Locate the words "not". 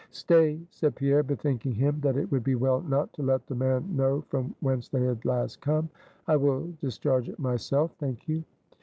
2.81-3.13